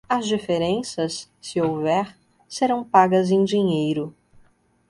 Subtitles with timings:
[0.09, 2.17] As diferenças, se houver,
[2.49, 4.15] serão pagas em dinheiro.